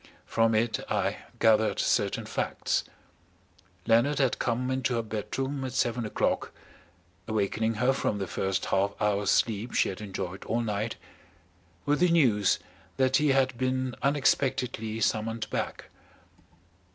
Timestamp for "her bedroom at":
4.95-5.73